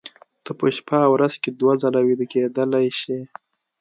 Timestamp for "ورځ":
1.13-1.33